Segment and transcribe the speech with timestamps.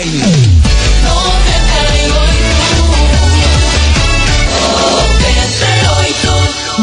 [0.00, 0.50] online.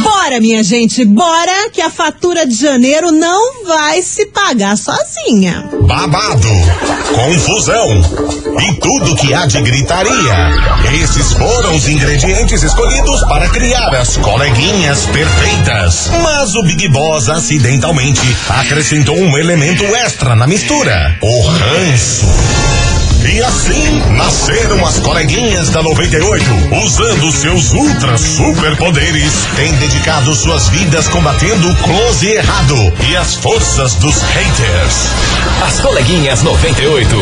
[0.04, 5.67] Bora, minha gente, bora que a fatura de janeiro não vai se pagar sozinha.
[5.83, 6.49] Babado,
[7.15, 7.89] confusão
[8.59, 10.52] e tudo que há de gritaria.
[11.02, 16.11] Esses foram os ingredientes escolhidos para criar as coleguinhas perfeitas.
[16.21, 22.66] Mas o Big Boss acidentalmente acrescentou um elemento extra na mistura: o ranço.
[23.25, 26.46] E assim nasceram as coleguinhas da 98,
[26.83, 32.75] usando seus ultra superpoderes, têm dedicado suas vidas combatendo o close errado
[33.09, 35.09] e as forças dos haters.
[35.66, 37.16] As coleguinhas 98.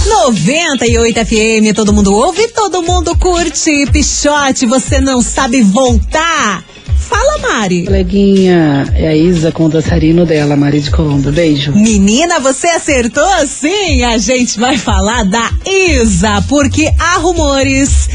[0.06, 3.86] 98 FM, todo mundo ouve, todo mundo curte.
[3.92, 6.64] Pichote, você não sabe voltar.
[7.08, 7.84] Fala, Mari.
[7.84, 11.30] Coleguinha, é a Isa com o dançarino dela, Mari de Colombo.
[11.30, 11.72] Beijo.
[11.72, 13.24] Menina, você acertou?
[13.46, 18.08] Sim, a gente vai falar da Isa, porque há rumores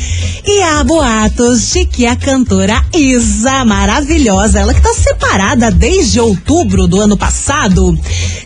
[0.45, 6.87] e há boatos de que a cantora Isa, maravilhosa, ela que tá separada desde outubro
[6.87, 7.97] do ano passado,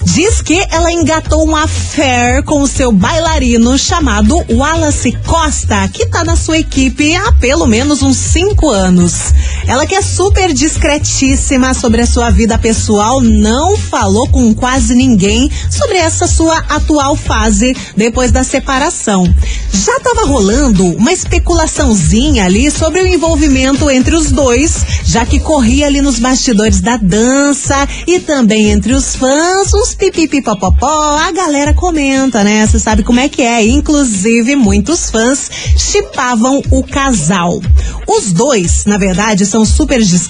[0.03, 6.23] diz que ela engatou um affair com o seu bailarino chamado Wallace Costa, que tá
[6.23, 9.33] na sua equipe há pelo menos uns cinco anos.
[9.67, 15.51] Ela que é super discretíssima sobre a sua vida pessoal, não falou com quase ninguém
[15.69, 19.25] sobre essa sua atual fase depois da separação.
[19.71, 25.87] Já tava rolando uma especulaçãozinha ali sobre o envolvimento entre os dois, já que corria
[25.87, 32.43] ali nos bastidores da dança e também entre os fãs, uns pipipipopopó, a galera comenta,
[32.43, 32.65] né?
[32.65, 33.65] Você sabe como é que é.
[33.65, 37.61] Inclusive, muitos fãs chipavam o casal.
[38.07, 40.24] Os dois, na verdade, são super discretos.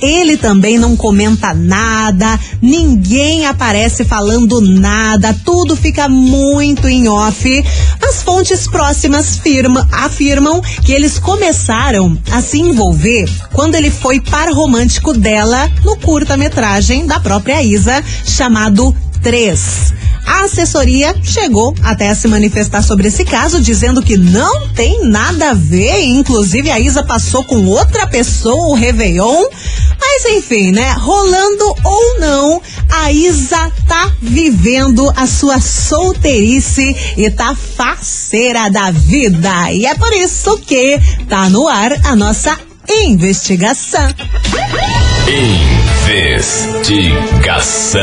[0.00, 7.64] Ele também não comenta nada, ninguém aparece falando nada, tudo fica muito em off.
[8.02, 14.52] As fontes próximas firma, afirmam que eles começaram a se envolver quando ele foi par
[14.52, 19.94] romântico dela no curta-metragem da própria Isa, chamado 3.
[20.28, 25.50] A assessoria chegou até a se manifestar sobre esse caso, dizendo que não tem nada
[25.50, 26.04] a ver.
[26.04, 29.44] Inclusive, a Isa passou com outra pessoa o Réveillon.
[29.98, 30.92] Mas enfim, né?
[30.98, 32.60] Rolando ou não,
[32.90, 39.72] a Isa tá vivendo a sua solteirice e tá faceira da vida.
[39.72, 42.54] E é por isso que tá no ar a nossa
[42.86, 44.14] investigação.
[46.06, 47.98] Investigação.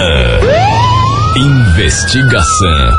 [1.38, 2.92] Investigação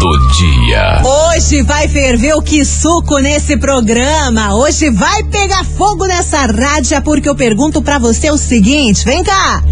[0.00, 1.02] do dia.
[1.04, 4.52] Hoje vai ferver o que suco nesse programa.
[4.56, 9.62] Hoje vai pegar fogo nessa rádio, porque eu pergunto pra você o seguinte: vem cá.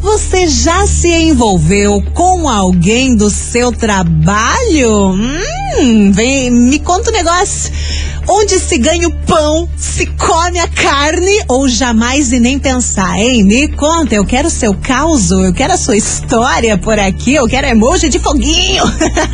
[0.00, 5.12] Você já se envolveu com alguém do seu trabalho?
[5.12, 7.70] Hum, vem, me conta um negócio.
[8.32, 13.42] Onde se ganha o pão, se come a carne ou jamais e nem pensar, hein?
[13.42, 17.66] Me conta, eu quero seu caos, eu quero a sua história por aqui, eu quero
[17.66, 18.84] emoji de foguinho.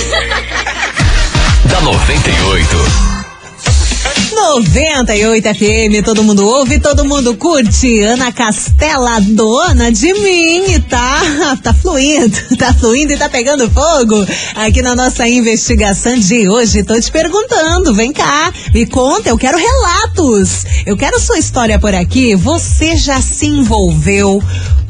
[1.69, 3.14] da 98.
[4.45, 8.03] 98 FM, todo mundo ouve, todo mundo curte.
[8.03, 11.23] Ana Castela, dona de mim, tá?
[11.65, 14.15] Tá fluindo, tá fluindo e tá pegando fogo.
[14.55, 19.57] Aqui na nossa investigação de hoje, tô te perguntando, vem cá, me conta, eu quero
[19.57, 20.67] relatos.
[20.85, 22.37] Eu quero sua história por aqui.
[22.37, 24.43] Você já se envolveu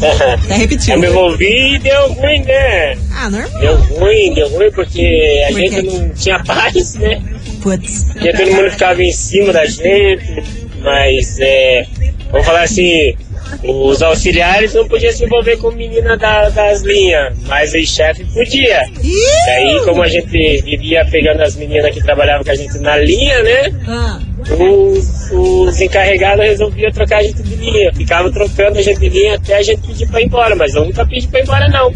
[0.00, 1.04] Tá Já me repetindo.
[1.04, 2.96] envolvi e deu ruim, né?
[3.14, 3.60] Ah, normal.
[3.60, 7.22] Deu ruim, deu ruim porque a gente não tinha paz, né?
[7.62, 8.04] Putz.
[8.12, 10.42] Porque todo mundo ficava em cima da gente,
[10.82, 11.86] mas é,
[12.30, 13.14] vamos falar assim,
[13.62, 18.82] os auxiliares não podiam se envolver com menina da- das linhas, mas o chefe podia.
[19.02, 19.12] Ih!
[19.46, 20.26] Daí, como a gente
[20.62, 23.72] vivia pegando as meninas que trabalhavam com a gente na linha, né?
[23.86, 24.20] Ah,
[24.50, 27.92] os, os encarregados resolviam trocar a gente de linha.
[27.94, 30.84] Ficavam trocando a gente de linha até a gente pedir pra ir embora, mas eu
[30.84, 31.92] nunca pedi pra ir embora, não.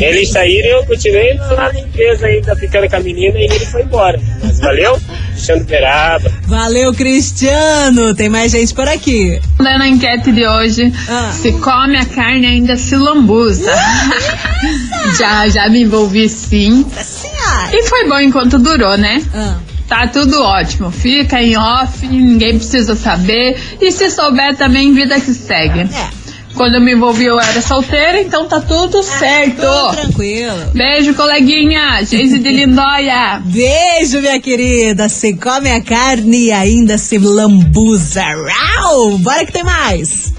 [0.00, 3.66] Eles saíram e eu continuei lá na empresa ainda ficando com a menina e ele
[3.66, 4.20] foi embora.
[4.42, 5.00] Mas valeu?
[5.34, 6.30] Deixando Beraba.
[6.46, 8.14] valeu, Cristiano.
[8.14, 9.40] Tem mais gente por aqui.
[9.58, 11.30] Lendo a enquete de hoje, Ah.
[11.32, 13.72] se come a carne ainda se lambuza.
[15.18, 16.84] já, já me envolvi sim.
[17.02, 17.70] Senhora.
[17.72, 19.22] E foi bom enquanto durou, né?
[19.34, 19.56] Ah.
[19.92, 20.90] Tá tudo ótimo.
[20.90, 23.60] Fica em off, ninguém precisa saber.
[23.78, 25.80] E se souber também, vida que segue.
[25.80, 26.08] É.
[26.54, 29.60] Quando eu me envolvi, eu era solteira, então tá tudo certo.
[29.60, 30.70] Tudo tranquilo.
[30.72, 32.02] Beijo, coleguinha.
[32.06, 33.42] Geise de Lindóia.
[33.44, 35.10] Beijo, minha querida.
[35.10, 38.24] Se come a carne e ainda se lambuza.
[38.24, 39.18] Rau!
[39.18, 40.32] Bora que tem mais.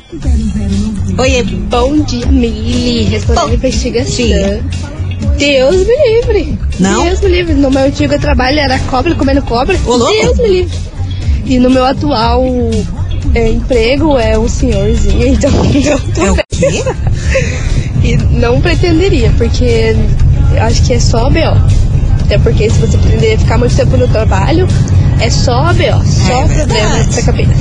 [1.16, 3.04] Oi, Bom dia, Mili.
[3.04, 4.16] Respondendo a investigação.
[4.16, 4.64] dia.
[5.38, 6.60] Deus me livre.
[6.80, 7.04] Não?
[7.04, 7.54] Deus me livre.
[7.54, 9.78] No meu antigo trabalho era cobra comendo cobra.
[9.86, 10.14] Ô, louco.
[10.14, 10.78] Deus me livre.
[11.46, 12.44] E no meu atual
[13.36, 15.52] é, emprego é um senhorzinho, então
[16.18, 16.84] não é o quê?
[18.04, 19.96] E não pretenderia, porque
[20.60, 21.40] acho que é só BO.
[22.26, 24.68] Até porque se você pretender ficar muito tempo no trabalho,
[25.22, 27.54] é só BO, só É problema na cabeça.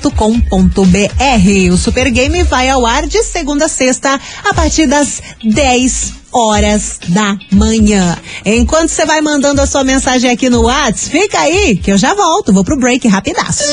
[0.00, 1.72] 98fmcuritiba.com.br.
[1.72, 6.98] O Super Game vai ao ar de segunda a sexta a partir das 10 horas
[7.08, 8.16] da manhã.
[8.44, 12.14] Enquanto você vai mandando a sua mensagem aqui no WhatsApp, fica aí que eu já
[12.14, 12.52] volto.
[12.52, 13.64] Vou pro break rapidaço.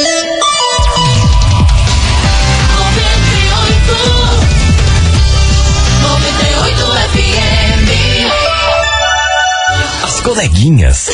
[10.04, 11.10] As coleguinhas.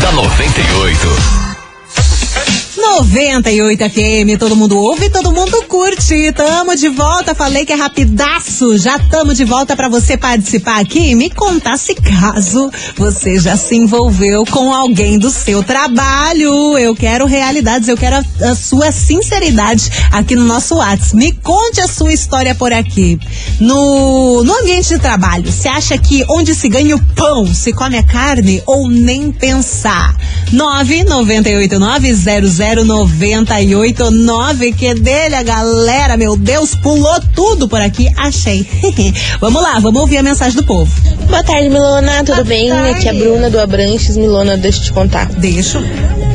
[0.00, 1.45] da 98.
[2.94, 6.32] 98 FM, todo mundo ouve, todo mundo curte.
[6.32, 8.78] Tamo de volta, falei que é rapidaço.
[8.78, 13.56] Já tamo de volta para você participar aqui e me contar se caso você já
[13.56, 16.78] se envolveu com alguém do seu trabalho.
[16.78, 21.16] Eu quero realidades, eu quero a, a sua sinceridade aqui no nosso WhatsApp.
[21.16, 23.18] Me conte a sua história por aqui.
[23.60, 27.98] No, no ambiente de trabalho, você acha que onde se ganha o pão se come
[27.98, 30.16] a carne ou nem pensar?
[30.52, 38.66] 99890 09889, que dele a galera, meu Deus, pulou tudo por aqui, achei.
[39.40, 40.90] vamos lá, vamos ouvir a mensagem do povo.
[41.28, 42.68] Boa tarde, Milona, tudo Boa bem?
[42.68, 42.90] tarde.
[42.90, 44.16] Aqui é a Bruna do Abranches.
[44.16, 45.26] Milona, deixa eu te contar.
[45.26, 45.80] Deixa.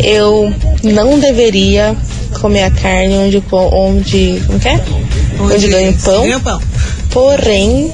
[0.04, 1.96] Eu não deveria
[2.40, 4.80] comer a carne onde, onde, como que é?
[5.40, 6.40] Onde ganho pão.
[6.42, 6.62] Pão.
[7.12, 7.92] Porém,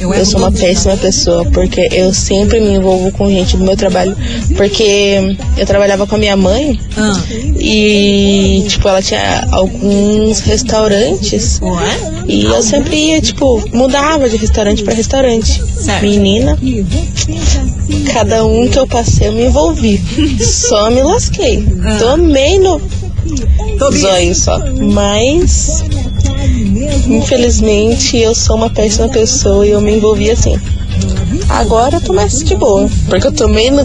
[0.00, 4.16] Eu, sou uma péssima pessoa, porque eu sempre me envolvo com gente do meu trabalho.
[4.56, 7.20] Porque eu trabalhava com a minha mãe Ah,
[7.58, 11.60] e, tipo, ela tinha alguns restaurantes.
[11.62, 12.24] ué?
[12.28, 15.62] E eu sempre ia, tipo, mudava de restaurante pra restaurante.
[15.64, 16.02] Certo.
[16.02, 16.58] Menina,
[18.12, 20.00] cada um que eu passei eu me envolvi.
[20.42, 21.64] Só me lasquei.
[21.84, 21.98] Ah.
[21.98, 22.80] Tomei no
[23.90, 24.58] zóio só.
[24.92, 25.82] Mas,
[27.08, 30.58] infelizmente, eu sou uma péssima pessoa e eu me envolvi assim.
[31.48, 32.88] Agora eu tô mais de boa.
[33.08, 33.84] Porque eu tomei no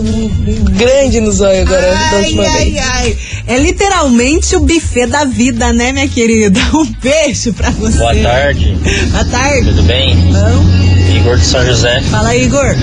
[0.71, 2.77] grande no zóio agora da Ai, última ai, vez.
[2.86, 3.17] ai.
[3.47, 6.59] É literalmente o buffet da vida, né, minha querida?
[6.74, 7.97] Um beijo pra você.
[7.97, 8.77] Boa tarde,
[9.12, 9.65] Boa tarde.
[9.65, 10.15] tudo bem?
[10.15, 12.01] Bom, Igor de São José.
[12.12, 12.75] fala aí, Igor.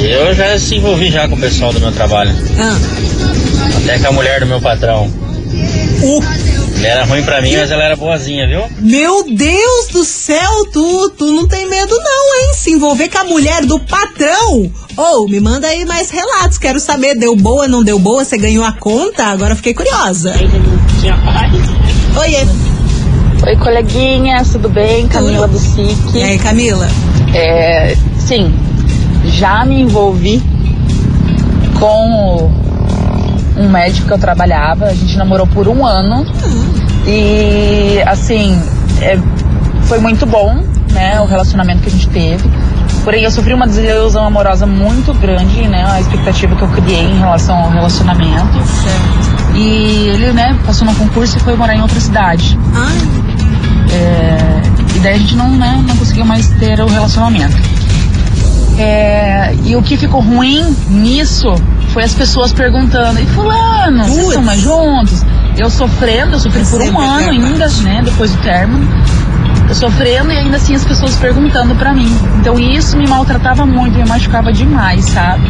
[0.00, 2.78] Eu já se envolvi já com o pessoal do meu trabalho, Ah,
[3.78, 5.10] até com a mulher do meu patrão.
[6.02, 6.22] o
[6.84, 8.62] Ela era ruim pra mim, mas ela era boazinha, viu?
[8.80, 12.54] Meu Deus do céu, tu, tu não tem medo não, hein?
[12.54, 14.70] Se envolver com a mulher do patrão.
[14.96, 18.64] Ou, me manda aí mais relatos, quero saber, deu boa, não deu boa, você ganhou
[18.64, 19.24] a conta?
[19.26, 20.34] Agora fiquei curiosa.
[22.18, 22.46] Oiê.
[23.46, 25.08] Oi, coleguinhas, tudo bem?
[25.08, 26.22] Camila do E SIC.
[26.22, 26.88] aí, Camila?
[27.34, 28.54] É, sim,
[29.26, 30.42] já me envolvi
[31.78, 32.50] com
[33.56, 34.86] um médico que eu trabalhava.
[34.86, 36.26] A gente namorou por um ano.
[37.06, 38.60] E, assim,
[39.00, 39.18] é,
[39.82, 42.50] foi muito bom, né, o relacionamento que a gente teve.
[43.04, 47.18] Porém, eu sofri uma desilusão amorosa muito grande, né, a expectativa que eu criei em
[47.18, 48.58] relação ao relacionamento.
[49.54, 52.58] E ele, né, passou no concurso e foi morar em outra cidade.
[52.74, 52.98] Ai,
[53.92, 54.62] É,
[54.96, 57.56] e daí a gente não, né, não conseguiu mais ter o relacionamento.
[58.82, 61.54] É, e o que ficou ruim nisso
[61.90, 65.24] foi as pessoas perguntando, e fulano, vocês estão mais juntos?
[65.56, 68.88] Eu sofrendo, eu sofri por um ano é ainda, né, depois do término.
[69.68, 72.12] Eu sofrendo e ainda assim as pessoas perguntando pra mim.
[72.40, 75.48] Então isso me maltratava muito, me machucava demais, sabe?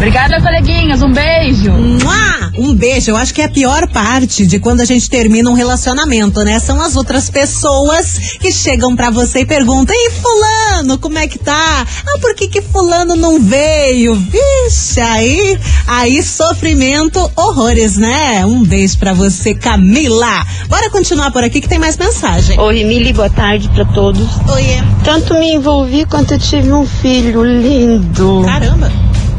[0.00, 1.70] Obrigada, coleguinhas, um beijo!
[1.72, 2.50] Mua!
[2.56, 3.10] Um beijo.
[3.10, 6.58] Eu acho que é a pior parte de quando a gente termina um relacionamento, né?
[6.58, 11.38] São as outras pessoas que chegam pra você e perguntam: Ei, Fulano, como é que
[11.38, 11.86] tá?
[11.86, 14.14] Ah, por que que Fulano não veio?
[14.14, 18.46] Vixe, aí, aí sofrimento, horrores, né?
[18.46, 20.46] Um beijo pra você, Camila.
[20.66, 22.58] Bora continuar por aqui que tem mais mensagem.
[22.58, 24.26] Oi, Mili, boa tarde pra todos.
[24.48, 24.82] Oiê.
[25.04, 28.42] Tanto me envolvi quanto eu tive um filho lindo.
[28.46, 28.90] Caramba.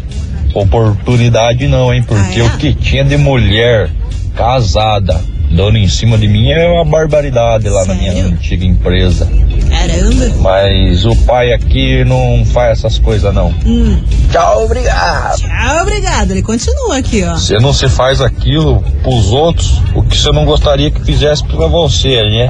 [0.55, 2.03] oportunidade não, hein?
[2.03, 2.47] Porque Ah, é?
[2.47, 3.91] o que tinha de mulher
[4.37, 5.21] casada
[5.55, 9.29] dando em cima de mim é uma barbaridade lá na minha antiga empresa.
[9.69, 10.35] Caramba.
[10.41, 13.55] Mas o pai aqui não faz essas coisas não.
[13.65, 14.03] Hum.
[14.31, 15.39] Tchau, obrigado.
[15.39, 16.31] Tchau, obrigado.
[16.33, 17.35] Ele continua aqui, ó.
[17.35, 21.67] Você não se faz aquilo pros outros, o que você não gostaria que fizesse pra
[21.67, 22.49] você, né?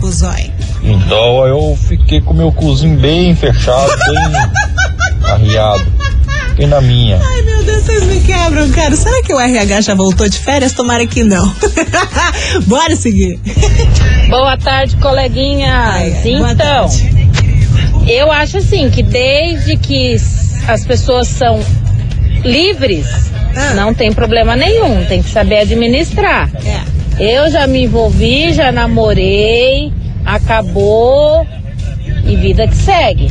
[0.83, 4.94] Então eu fiquei com meu cozinho bem fechado, bem
[5.27, 5.85] arriado.
[6.51, 7.21] Fiquei na minha.
[7.21, 8.95] Ai, meu Deus, vocês me quebram, cara.
[8.95, 10.73] Será que o RH já voltou de férias?
[10.73, 11.53] Tomara que não.
[12.67, 13.41] Bora seguir.
[14.29, 16.25] Boa tarde, coleguinhas.
[16.25, 16.89] então,
[18.07, 20.17] eu acho assim que desde que
[20.69, 21.61] as pessoas são
[22.45, 23.07] livres,
[23.75, 25.05] não tem problema nenhum.
[25.07, 26.49] Tem que saber administrar.
[27.19, 29.93] Eu já me envolvi, já namorei,
[30.25, 31.47] acabou
[32.27, 33.31] e vida que segue.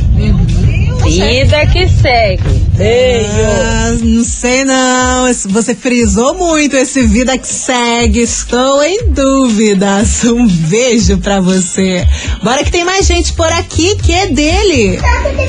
[1.04, 2.63] Vida que segue.
[2.76, 3.28] Beijo.
[3.28, 5.32] Ah, não sei não.
[5.50, 8.20] Você frisou muito esse vida que segue.
[8.20, 10.24] Estou em dúvidas.
[10.34, 12.04] Um beijo pra você.
[12.42, 14.98] Bora que tem mais gente por aqui que é dele.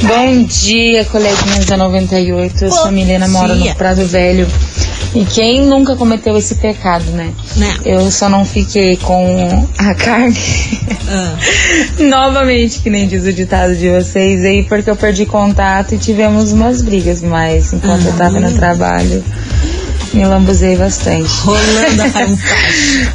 [0.04, 2.66] Bom dia, coleguinhas da 98.
[2.66, 4.48] Eu sou a Milena, moro no Prado Velho.
[5.16, 7.34] E quem nunca cometeu esse pecado, né?
[7.86, 10.36] Eu só não fiquei com a carne.
[11.08, 11.38] Ah.
[12.04, 16.52] Novamente, que nem diz o ditado de vocês aí, porque eu perdi contato e tivemos
[16.52, 19.24] umas brigas, mas enquanto eu tava no trabalho,
[20.16, 21.30] me lambuzei bastante.
[21.42, 22.02] Rolando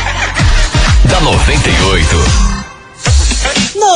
[1.10, 2.49] da 98.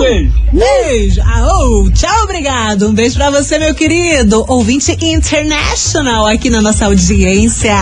[0.00, 0.32] Beijo.
[0.50, 1.20] Beijo.
[1.22, 2.88] Aô, tchau, obrigado.
[2.88, 4.44] Um beijo pra você, meu querido.
[4.48, 7.76] Ouvinte international aqui na nossa audiência.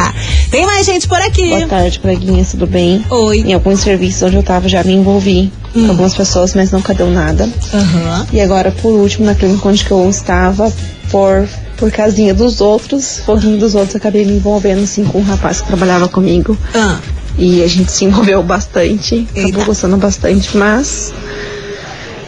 [0.51, 1.49] Tem mais gente por aqui.
[1.49, 3.05] Boa tarde, coleguinhas, tudo bem?
[3.09, 3.39] Oi.
[3.47, 7.09] Em alguns serviços onde eu tava já me envolvi com algumas pessoas, mas nunca deu
[7.09, 7.49] nada.
[7.73, 8.27] Aham.
[8.33, 10.73] E agora, por último, na clínica onde que eu estava,
[11.09, 15.61] por, por casinha dos outros, foguinho dos outros, acabei me envolvendo assim com um rapaz
[15.61, 16.59] que trabalhava comigo.
[16.75, 16.99] Ah.
[17.39, 21.13] E a gente se envolveu bastante, acabou gostando bastante, mas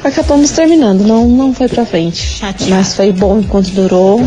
[0.03, 2.39] acabamos terminando, não, não foi pra frente.
[2.71, 4.21] Mas foi bom enquanto durou,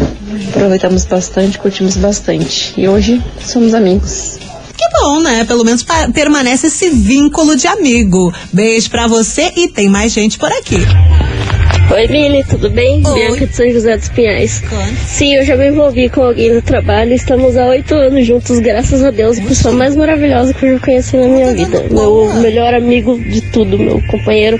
[0.49, 2.73] aproveitamos bastante, curtimos bastante.
[2.77, 4.37] E hoje somos amigos.
[4.75, 5.43] Que bom, né?
[5.43, 8.33] Pelo menos permanece esse vínculo de amigo.
[8.53, 10.77] Beijo pra você e tem mais gente por aqui.
[11.91, 13.02] Oi, Mili, tudo bem?
[13.02, 14.62] Bianca de São José dos Pinhais.
[15.08, 17.13] Sim, eu já me envolvi com alguém no trabalho.
[17.13, 19.39] Estamos há oito anos juntos, graças a Deus.
[19.39, 21.84] A pessoa mais maravilhosa que eu já conheci na minha vida.
[21.89, 24.60] Meu melhor amigo de tudo, meu companheiro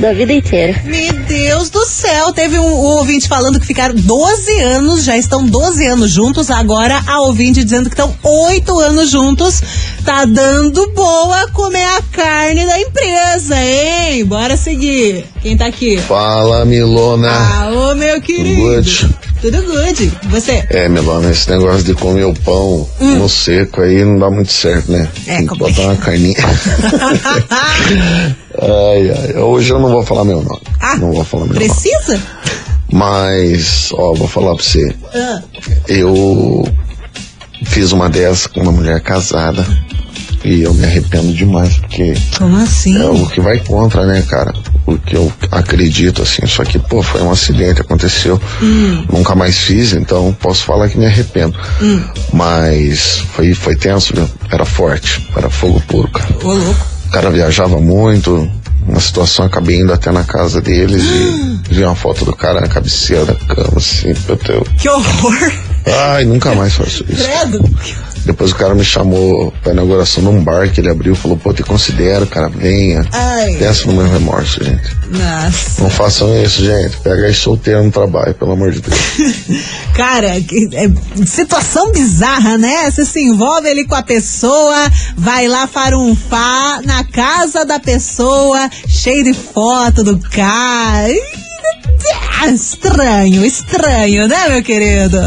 [0.00, 0.80] da vida inteira.
[0.84, 5.44] Meu Deus do céu, teve um, um ouvinte falando que ficaram 12 anos, já estão
[5.44, 9.62] 12 anos juntos, agora a ouvinte dizendo que estão 8 anos juntos.
[10.04, 14.24] Tá dando boa comer a carne da empresa, hein?
[14.24, 15.24] Bora seguir.
[15.42, 15.98] Quem tá aqui?
[15.98, 17.30] Fala, Milona.
[17.30, 18.62] Ah, ô meu querido.
[18.62, 19.25] Good.
[19.40, 20.12] Tudo good.
[20.30, 20.64] Você?
[20.70, 23.16] É, Milona, esse negócio de comer o pão Hum.
[23.16, 25.08] no seco aí não dá muito certo, né?
[25.26, 26.36] É, Tem que botar uma carninha.
[28.60, 29.36] ai, ai.
[29.38, 30.60] Hoje eu não vou falar meu nome.
[30.98, 31.66] não vou falar meu nome.
[31.66, 32.20] Ah, Precisa?
[32.90, 34.94] Mas, ó, vou falar pra você.
[35.14, 35.42] Ah,
[35.88, 36.64] Eu
[37.64, 39.66] fiz uma dessa com uma mulher casada.
[40.46, 42.96] E eu me arrependo demais, porque como assim?
[42.96, 44.54] é o que vai contra, né, cara?
[44.86, 46.46] O que eu acredito, assim.
[46.46, 48.40] Só que, pô, foi um acidente, aconteceu.
[48.62, 49.04] Hum.
[49.12, 51.58] Nunca mais fiz, então posso falar que me arrependo.
[51.82, 52.00] Hum.
[52.32, 54.30] Mas foi, foi tenso, viu?
[54.48, 56.32] Era forte, era fogo puro, cara.
[56.44, 56.86] Ô, louco.
[57.08, 58.48] O cara viajava muito,
[58.86, 62.68] uma situação, acabei indo até na casa deles e vi uma foto do cara na
[62.68, 64.68] cabeceira da cama, assim, meu Deus.
[64.78, 65.52] Que horror.
[66.12, 67.24] Ai, nunca mais faço isso.
[67.24, 67.68] Credo.
[68.26, 71.62] Depois o cara me chamou pra inauguração num bar que ele abriu, falou, pô, te
[71.62, 73.06] considero, cara, venha.
[73.12, 73.54] Ai.
[73.56, 74.96] Pensa no meu remorso, gente.
[75.10, 75.82] Nossa.
[75.82, 76.96] Não façam isso, gente.
[76.98, 78.98] Pega aí solteiro no trabalho, pelo amor de Deus.
[79.94, 80.90] Cara, que- é
[81.24, 82.90] situação bizarra, né?
[82.90, 89.22] Você se envolve ali com a pessoa, vai lá farunfar na casa da pessoa, cheio
[89.24, 91.08] de foto do cara.
[91.10, 91.20] Ih,
[92.42, 95.18] ah, Estranho, estranho, né, meu querido?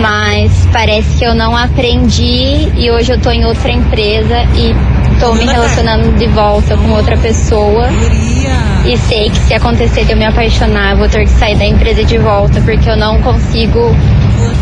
[0.00, 4.74] Mas parece que eu não aprendi e hoje eu tô em outra empresa e
[5.20, 7.88] tô me relacionando de volta com outra pessoa.
[8.86, 11.66] E sei que se acontecer de eu me apaixonar, eu vou ter que sair da
[11.66, 13.94] empresa de volta porque eu não consigo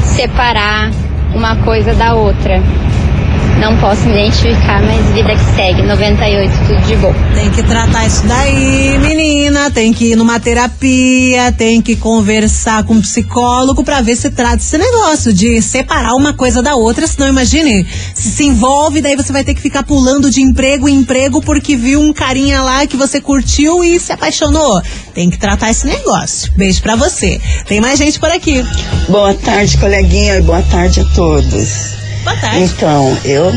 [0.02, 0.90] separar
[1.34, 2.60] uma coisa da outra.
[3.58, 5.82] Não posso me identificar, mas vida que segue.
[5.82, 7.14] 98, tudo de bom.
[7.34, 9.70] Tem que tratar isso daí, menina.
[9.70, 14.56] Tem que ir numa terapia, tem que conversar com um psicólogo pra ver se trata
[14.56, 17.06] esse negócio de separar uma coisa da outra.
[17.06, 20.94] Senão, imagine, se se envolve, daí você vai ter que ficar pulando de emprego em
[20.94, 24.80] emprego porque viu um carinha lá que você curtiu e se apaixonou.
[25.12, 26.52] Tem que tratar esse negócio.
[26.56, 27.40] Beijo pra você.
[27.66, 28.64] Tem mais gente por aqui.
[29.08, 31.97] Boa tarde, coleguinha, e boa tarde a todos.
[32.24, 32.58] Boa tarde.
[32.58, 33.52] Então, eu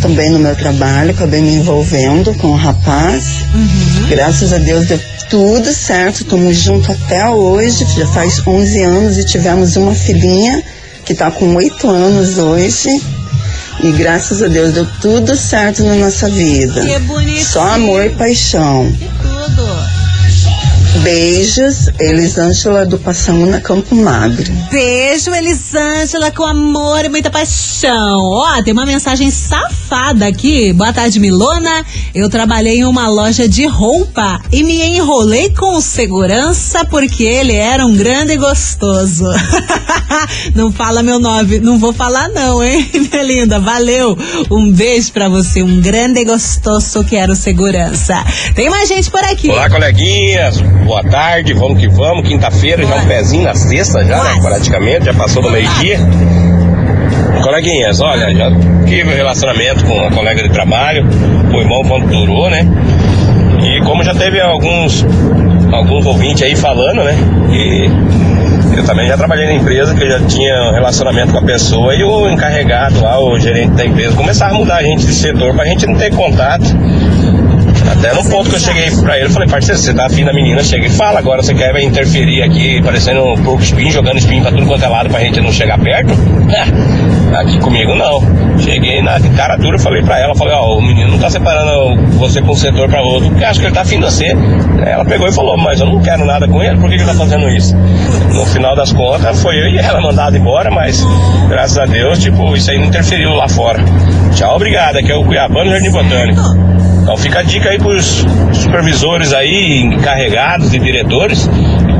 [0.00, 3.44] também no meu trabalho acabei me envolvendo com o rapaz.
[3.54, 4.08] Uhum.
[4.08, 9.24] Graças a Deus deu tudo certo, estamos juntos até hoje, já faz 11 anos e
[9.24, 10.62] tivemos uma filhinha
[11.04, 12.88] que está com 8 anos hoje.
[13.82, 16.82] E graças a Deus deu tudo certo na nossa vida.
[16.82, 17.44] Que bonitinho.
[17.44, 18.92] Só amor e paixão.
[19.22, 19.41] Tudo.
[21.02, 24.52] Beijos, Elisângela do Passamuna Campo Magro.
[24.70, 28.20] Beijo, Elisângela, com amor e muita paixão.
[28.20, 30.72] Ó, tem uma mensagem safada aqui.
[30.72, 31.84] Boa tarde, Milona.
[32.14, 37.56] Eu trabalhei em uma loja de roupa e me enrolei com o segurança porque ele
[37.56, 39.24] era um grande e gostoso.
[40.54, 43.58] não fala meu nome, não vou falar não, hein, minha linda.
[43.58, 44.16] Valeu.
[44.48, 48.24] Um beijo pra você, um grande e gostoso que era o segurança.
[48.54, 49.50] Tem mais gente por aqui.
[49.50, 50.62] Olá, coleguinhas.
[50.92, 52.28] Boa tarde, vamos que vamos.
[52.28, 55.98] Quinta-feira, já um pezinho na sexta, já, né, praticamente, já passou do meio-dia.
[57.42, 58.50] Coleguinhas, olha, já
[58.84, 61.08] tive um relacionamento com uma colega de trabalho,
[61.50, 62.66] foi bom quando durou, né?
[63.64, 65.02] E como já teve alguns,
[65.72, 67.16] alguns ouvintes aí falando, né?
[67.50, 71.42] E eu também já trabalhei na empresa que eu já tinha um relacionamento com a
[71.42, 75.14] pessoa e o encarregado lá, o gerente da empresa, começava a mudar a gente de
[75.14, 76.66] setor pra gente não ter contato.
[77.92, 80.32] Até no ponto que eu cheguei pra ele, eu falei, parceiro, você tá afim da
[80.32, 84.40] menina, chega e fala, agora você quer interferir aqui, parecendo um porco espinho, jogando espinho
[84.40, 86.12] pra tudo quanto é lado pra gente não chegar perto?
[87.36, 88.22] aqui comigo não.
[88.58, 92.40] Cheguei na cara dura, falei pra ela, falei, ó, o menino não tá separando você
[92.40, 94.34] com um setor pra outro, porque acho que ele tá afim de você.
[94.86, 97.14] Ela pegou e falou, mas eu não quero nada com ele, por que, ele tá
[97.14, 97.76] fazendo isso?
[98.32, 101.04] No final das contas, foi eu e ela mandada embora, mas
[101.48, 103.84] graças a Deus, tipo, isso aí não interferiu lá fora.
[104.34, 106.42] Tchau, obrigado, aqui é o Cuiabano Jardim Botânico.
[107.02, 111.48] Então fica a dica aí pros supervisores aí, encarregados e diretores,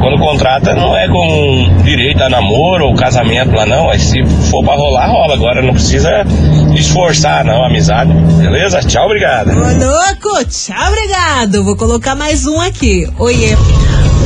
[0.01, 4.65] quando contrata não é com direito a namoro ou casamento lá não, mas se for
[4.65, 5.35] pra rolar, rola.
[5.35, 6.25] Agora não precisa
[6.77, 8.13] esforçar não, amizade.
[8.13, 8.81] Beleza?
[8.81, 9.51] Tchau, obrigado.
[9.51, 11.65] Ô, louco, tchau, obrigado.
[11.65, 13.09] Vou colocar mais um aqui.
[13.19, 13.57] Oiê.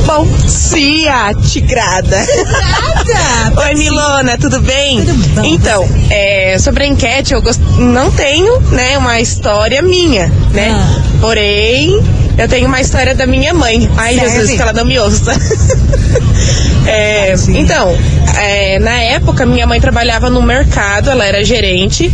[0.05, 0.25] Bom
[0.73, 2.17] dia, tigrada.
[3.65, 4.99] Oi, Milona, tudo bem?
[5.43, 7.61] então, é, sobre a enquete, eu gost...
[7.77, 10.71] não tenho, né, uma história minha, né?
[10.71, 11.01] Ah.
[11.19, 12.01] Porém,
[12.37, 13.89] eu tenho uma história da minha mãe.
[13.97, 14.29] Ai, Serve?
[14.29, 15.33] Jesus, que ela não me ouça.
[16.87, 17.97] É, então,
[18.37, 22.09] é, na época, minha mãe trabalhava no mercado, ela era gerente,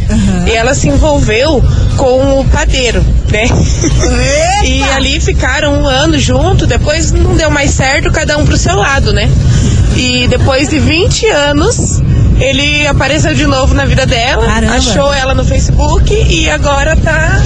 [0.48, 1.64] e ela se envolveu
[1.96, 3.48] com o padeiro, né?
[4.66, 8.76] e ali ficaram um ano junto, depois não deu mais certo, cada um pro seu
[8.76, 9.30] lado, né?
[9.96, 12.02] E depois de 20 anos,
[12.40, 14.74] ele apareceu de novo na vida dela, Caramba.
[14.74, 17.44] achou ela no Facebook e agora tá,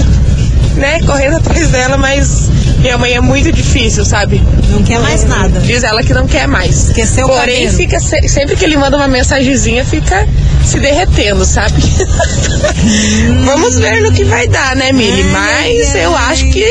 [0.76, 4.40] né, correndo atrás dela, mas minha mãe é muito difícil, sabe?
[4.70, 5.60] Não quer mais nada.
[5.60, 6.84] Diz ela que não quer mais.
[6.88, 10.26] Esqueceu o Porém, fica se- sempre que ele manda uma mensagenzinha, fica
[10.64, 11.74] se derretendo, sabe?
[13.44, 15.24] Vamos ver no que vai dar, né, Mili?
[15.24, 16.64] Mas eu acho que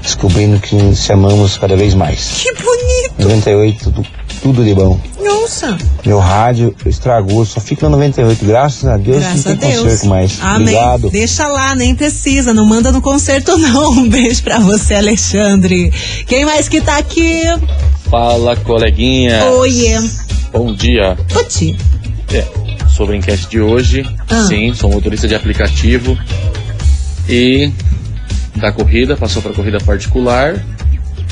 [0.00, 2.42] Descobrindo que se amamos cada vez mais.
[2.42, 3.14] Que bonito!
[3.20, 4.06] 98, tudo,
[4.42, 5.00] tudo de bom.
[5.22, 5.78] Nossa.
[6.04, 8.44] Meu rádio estragou, só fica no 98.
[8.44, 9.82] Graças a Deus Graças não a tem Deus.
[9.82, 10.38] conserto mais.
[10.42, 10.60] Amém.
[10.74, 11.10] Obrigado.
[11.10, 13.92] Deixa lá, nem precisa, não manda no concerto não.
[13.92, 15.90] Um beijo pra você, Alexandre.
[16.26, 17.42] Quem mais que tá aqui?
[18.10, 19.42] Fala, coleguinha.
[19.52, 19.98] Oiê.
[20.52, 21.16] Bom dia.
[21.32, 21.76] Poti.
[22.32, 22.44] É,
[22.94, 24.44] sobre a enquete de hoje, Ah.
[24.46, 26.16] sim, sou motorista de aplicativo
[27.28, 27.70] e
[28.56, 30.54] da corrida, passou para corrida particular.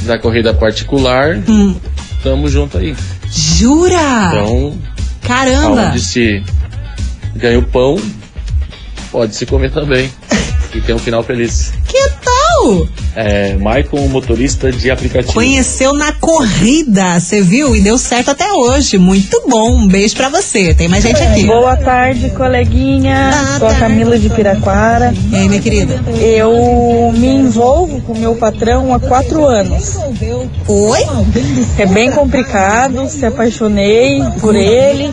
[0.03, 1.77] Da corrida particular, Hum.
[2.22, 2.96] tamo junto aí.
[3.31, 3.92] Jura?
[4.33, 4.79] Então,
[5.22, 5.83] Caramba.
[5.87, 6.42] aonde se
[7.37, 7.96] ganha o pão,
[9.12, 10.11] pode se comer também.
[10.75, 11.70] E tem um final feliz.
[11.87, 11.98] Que
[12.62, 12.88] tal?
[13.14, 15.35] É, Maicon, motorista de aplicativo.
[15.35, 17.77] Conheceu na corrida, você viu?
[17.77, 18.96] E deu certo até hoje.
[18.96, 19.83] Muito bom.
[19.83, 20.75] Um beijo pra você.
[20.75, 21.44] Tem mais gente aqui.
[21.46, 23.31] Boa tarde, coleguinha.
[23.59, 25.12] Sou a Camila de Piraquara.
[25.31, 26.03] E aí, minha querida?
[26.20, 29.96] Eu me envolvo com meu patrão há quatro anos.
[30.66, 31.01] Oi?
[31.79, 35.12] É bem complicado, se apaixonei por ele.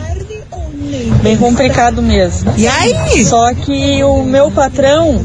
[1.22, 2.52] Bem complicado mesmo.
[2.56, 3.24] E aí?
[3.24, 5.24] Só que o meu patrão,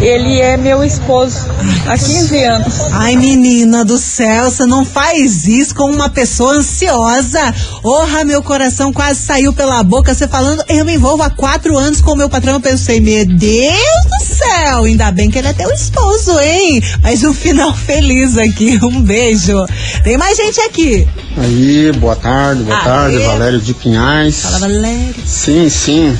[0.00, 1.46] ele é meu esposo
[1.86, 2.74] há 15 anos.
[2.92, 7.54] Ai, menina do céu, você não faz isso com uma pessoa ansiosa.
[7.82, 10.14] Orra, meu coração quase saiu pela boca.
[10.14, 12.54] Você falando, eu me envolvo há quatro anos com meu patrão.
[12.54, 16.82] Eu pensei, meu Deus do céu, ainda bem que ele é teu esposo, hein?
[17.02, 18.78] Mas um final feliz aqui.
[18.90, 19.64] Um beijo.
[20.02, 21.06] Tem mais gente aqui.
[21.36, 22.84] Aí, boa tarde, boa Aê.
[22.84, 24.40] tarde, Valério de Pinhais.
[24.40, 25.14] Fala, Valério.
[25.24, 26.18] Sim, sim.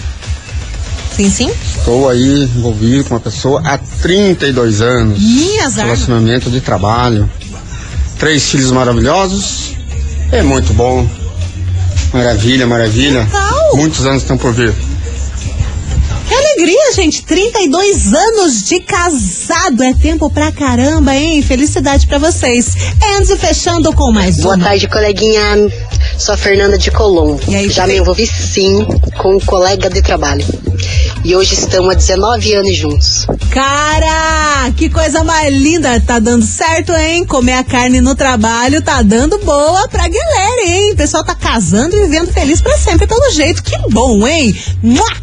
[1.21, 1.51] Sim, sim.
[1.77, 5.19] Estou aí envolvido com uma pessoa há 32 anos.
[5.21, 5.77] Minhas.
[5.77, 7.31] Relacionamento de trabalho.
[8.19, 9.73] Três filhos maravilhosos.
[10.33, 11.07] É muito bom.
[12.15, 13.29] Maravilha, maravilha.
[13.75, 14.73] Muitos anos estão por vir.
[16.27, 17.23] Que alegria, gente.
[17.23, 19.83] 32 anos de casado.
[19.83, 21.43] É tempo pra caramba, hein?
[21.43, 22.75] Felicidade pra vocês.
[23.19, 24.65] Enzo fechando com mais Boa uma.
[24.65, 25.43] tarde, coleguinha.
[26.19, 27.41] Sou a Fernanda de Colombo.
[27.69, 28.85] Já me envolvi sim
[29.19, 30.45] com um colega de trabalho.
[31.23, 33.27] E hoje estamos há 19 anos juntos.
[33.51, 36.01] Cara, que coisa mais linda.
[36.01, 37.27] Tá dando certo, hein?
[37.27, 40.93] Comer a carne no trabalho tá dando boa pra galera, hein?
[40.93, 43.63] O pessoal tá casando e vivendo feliz pra sempre, pelo jeito.
[43.63, 44.57] Que bom, hein?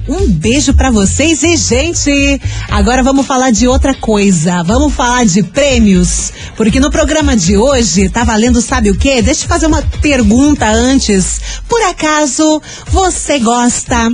[0.08, 4.62] Um beijo pra vocês e, gente, agora vamos falar de outra coisa.
[4.63, 6.32] Vamos falar de prêmios.
[6.56, 9.22] Porque no programa de hoje tá valendo, sabe o quê?
[9.22, 11.39] Deixa eu fazer uma pergunta antes.
[11.67, 14.12] Por acaso você gosta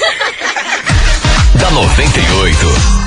[1.61, 3.04] da 98.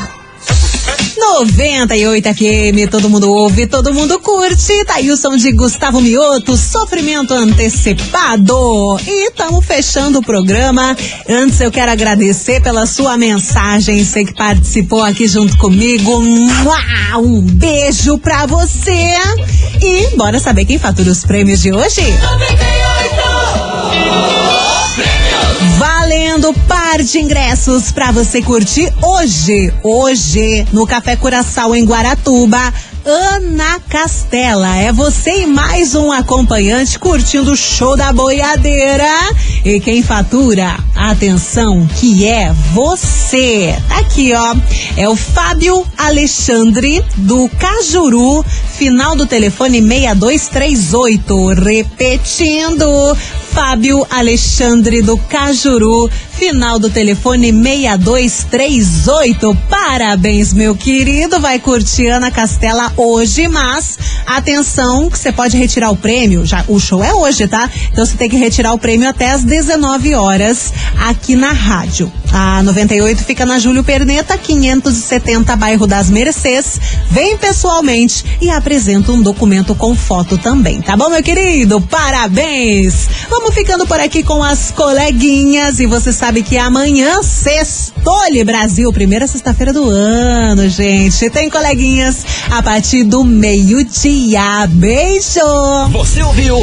[1.17, 4.85] 98 FM, todo mundo ouve, todo mundo curte.
[4.85, 8.99] Tá aí o som de Gustavo Mioto, sofrimento antecipado.
[9.05, 10.95] E estamos fechando o programa.
[11.27, 16.21] Antes eu quero agradecer pela sua mensagem, você que participou aqui junto comigo.
[17.17, 19.15] Um beijo pra você.
[19.81, 22.01] E bora saber quem fatura os prêmios de hoje?
[26.17, 32.73] Valendo par de ingressos pra você curtir hoje, hoje no Café Curaçao em Guaratuba.
[33.05, 39.07] Ana Castela, é você e mais um acompanhante curtindo o show da boiadeira.
[39.63, 43.75] E quem fatura, atenção, que é você.
[43.87, 44.55] Tá aqui, ó.
[44.97, 48.43] É o Fábio Alexandre do Cajuru,
[48.75, 51.61] final do telefone 6238.
[51.61, 53.15] Repetindo,
[53.57, 59.57] Fábio Alexandre do Cajuru, final do telefone 6238.
[59.67, 61.39] Parabéns, meu querido.
[61.39, 66.45] Vai curtir Ana Castela hoje, mas atenção que você pode retirar o prêmio.
[66.45, 67.67] Já o show é hoje, tá?
[67.91, 70.71] Então você tem que retirar o prêmio até às 19 horas
[71.07, 72.13] aqui na rádio.
[72.31, 76.79] A 98 fica na Júlio Perneta, 570, bairro das Mercês.
[77.09, 81.81] Vem pessoalmente e apresenta um documento com foto também, tá bom, meu querido?
[81.81, 83.07] Parabéns!
[83.47, 89.25] Vamos ficando por aqui com as coleguinhas e você sabe que amanhã, sextole Brasil, primeira
[89.25, 91.29] sexta-feira do ano, gente.
[91.29, 94.67] Tem coleguinhas a partir do meio-dia.
[94.67, 95.39] Beijo!
[95.93, 96.57] Você ouviu?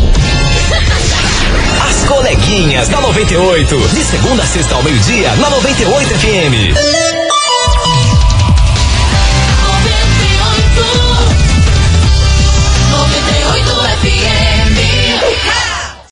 [1.88, 3.88] As coleguinhas da 98.
[3.88, 7.23] De segunda a sexta ao meio-dia, na 98 FM.